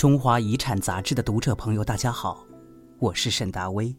[0.00, 2.42] 中华遗产杂志的读者朋友，大家好，
[2.98, 3.94] 我是沈达威。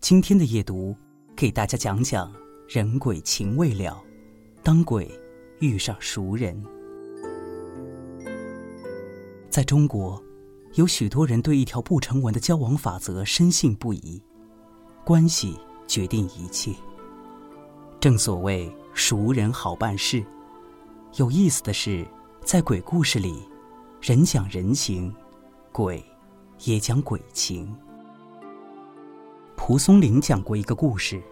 [0.00, 0.94] 今天的夜读，
[1.34, 2.32] 给大家讲讲
[2.68, 4.00] 人鬼情未了，
[4.62, 5.10] 当鬼
[5.58, 6.56] 遇上熟人。
[9.50, 10.22] 在中国，
[10.74, 14.22] 有许多人对一条不成文的交往法则深信不疑：
[15.04, 15.58] 关系
[15.88, 16.72] 决定一切。
[17.98, 20.24] 正所谓熟人好办事。
[21.16, 22.06] 有意思的是，
[22.44, 23.42] 在鬼故事里。
[24.02, 25.14] 人讲人情，
[25.70, 26.04] 鬼
[26.64, 27.72] 也讲鬼情。
[29.54, 31.22] 蒲松龄讲过一个故事。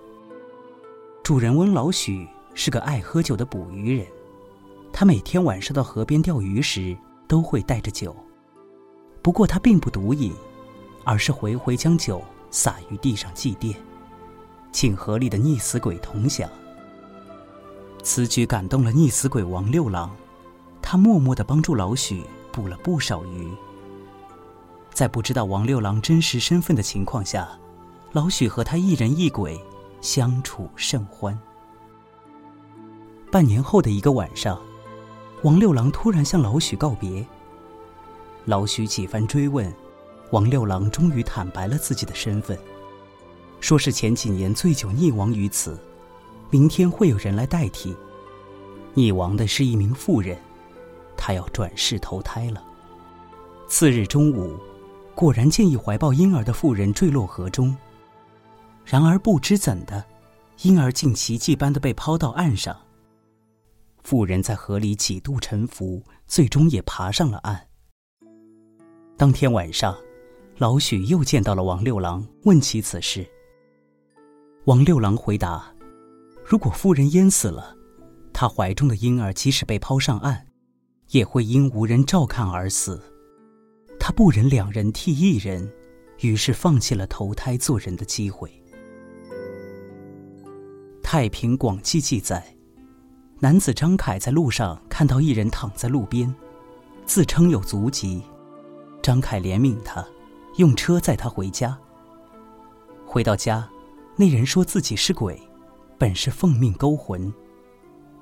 [1.25, 4.07] 主人翁老许是个爱喝酒的捕鱼人，
[4.93, 8.15] 他每天晚上到河边钓鱼时都会带着酒。
[9.21, 10.33] 不过他并不独饮，
[11.03, 13.75] 而是回回将酒洒于地上祭奠，
[14.71, 16.49] 请河里的溺死鬼同享。
[18.05, 20.09] 此举感动了溺死鬼王六郎，
[20.81, 22.23] 他默默的帮助老许。
[22.53, 23.51] 捕了不少鱼。
[24.93, 27.49] 在不知道王六郎真实身份的情况下，
[28.13, 29.59] 老许和他一人一鬼
[30.01, 31.39] 相处甚欢。
[33.31, 34.61] 半年后的一个晚上，
[35.43, 37.25] 王六郎突然向老许告别。
[38.45, 39.73] 老许几番追问，
[40.31, 42.59] 王六郎终于坦白了自己的身份，
[43.61, 45.79] 说是前几年醉酒溺亡于此，
[46.51, 47.97] 明天会有人来代替。
[48.95, 50.37] 溺亡的是一名妇人。
[51.21, 52.65] 他要转世投胎了。
[53.69, 54.59] 次日中午，
[55.15, 57.77] 果然见一怀抱婴儿的妇人坠落河中。
[58.87, 60.03] 然而不知怎的，
[60.63, 62.75] 婴儿竟奇迹般的被抛到岸上。
[64.03, 67.69] 妇人在河里几度沉浮，最终也爬上了岸。
[69.19, 69.95] 当天晚上，
[70.57, 73.29] 老许又见到了王六郎，问起此事。
[74.65, 75.71] 王六郎回答
[76.45, 77.77] ：“如果妇人淹死了，
[78.33, 80.47] 她怀中的婴儿即使被抛上岸。”
[81.11, 83.01] 也会因无人照看而死，
[83.99, 85.69] 他不忍两人替一人，
[86.21, 88.49] 于是放弃了投胎做人的机会。
[91.03, 92.57] 《太平广记》记载，
[93.41, 96.33] 男子张凯在路上看到一人躺在路边，
[97.05, 98.23] 自称有足疾，
[99.03, 100.07] 张凯怜悯他，
[100.59, 101.77] 用车载他回家。
[103.05, 103.69] 回到家，
[104.15, 105.41] 那人说自己是鬼，
[105.99, 107.35] 本是奉命勾魂，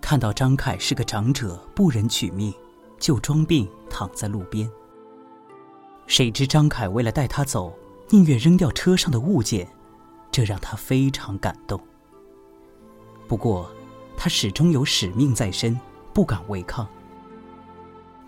[0.00, 2.50] 看到张凯是个长者，不忍取命。
[2.98, 4.70] 就装病躺在路边。
[6.06, 7.76] 谁知张凯为了带他走，
[8.08, 9.68] 宁愿扔掉车上的物件，
[10.30, 11.80] 这让他非常感动。
[13.26, 13.70] 不过，
[14.16, 15.78] 他始终有使命在身，
[16.14, 16.88] 不敢违抗。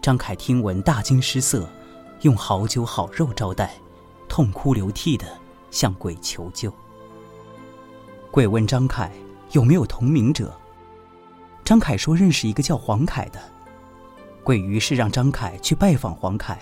[0.03, 1.69] 张凯听闻大惊失色，
[2.21, 3.75] 用好酒好肉招待，
[4.29, 5.27] 痛哭流涕的
[5.71, 6.73] 向鬼求救。
[8.31, 9.11] 鬼问张凯
[9.53, 10.55] 有没有同名者，
[11.65, 13.41] 张凯说认识一个叫黄凯的。
[14.43, 16.61] 鬼于是让张凯去拜访黄凯，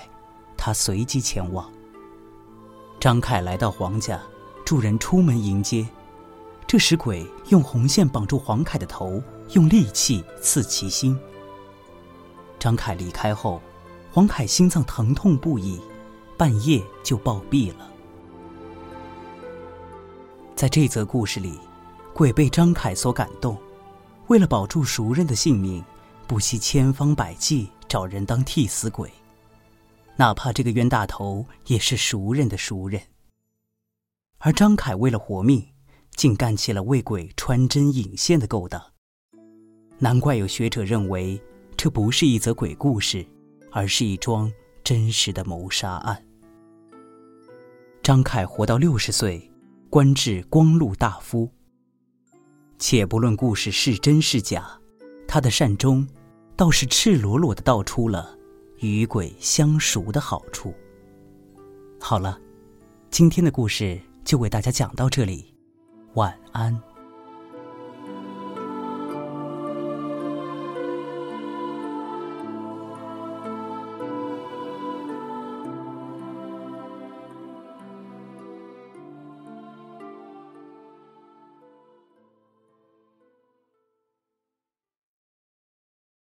[0.56, 1.70] 他随即前往。
[3.00, 4.20] 张凯来到黄家，
[4.64, 5.86] 主人出门迎接。
[6.66, 9.22] 这时鬼用红线绑住黄凯的头，
[9.52, 11.18] 用利器刺其心。
[12.58, 13.62] 张凯离开后，
[14.10, 15.80] 黄凯心脏疼痛不已，
[16.36, 17.88] 半夜就暴毙了。
[20.56, 21.58] 在这则故事里，
[22.12, 23.56] 鬼被张凯所感动，
[24.26, 25.82] 为了保住熟人的性命。
[26.28, 29.10] 不惜千方百计找人当替死鬼，
[30.14, 33.00] 哪怕这个冤大头也是熟人的熟人。
[34.36, 35.66] 而张凯为了活命，
[36.10, 38.80] 竟干起了为鬼穿针引线的勾当。
[39.98, 41.42] 难怪有学者认为，
[41.78, 43.26] 这不是一则鬼故事，
[43.72, 44.52] 而是一桩
[44.84, 46.22] 真实的谋杀案。
[48.02, 49.50] 张凯活到六十岁，
[49.88, 51.50] 官至光禄大夫。
[52.78, 54.78] 且不论故事是真是假，
[55.26, 56.06] 他的善终。
[56.58, 58.36] 倒是赤裸裸的道出了
[58.78, 60.74] 与鬼相熟的好处。
[62.00, 62.36] 好了，
[63.10, 65.54] 今天的故事就为大家讲到这里，
[66.14, 66.76] 晚安。